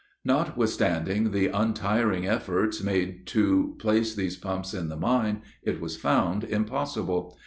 [0.25, 6.43] Notwithstanding the untiring efforts made to place these pumps in the mine, it was found
[6.43, 7.37] impossible.